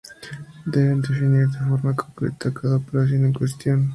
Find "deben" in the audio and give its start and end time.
0.65-1.03